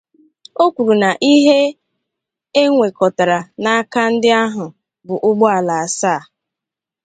[0.63, 1.59] O kwuru na ihe
[2.61, 4.65] e nwèkọtara n'aka ndị ahụ
[5.05, 6.21] bụ ụgbọala asaa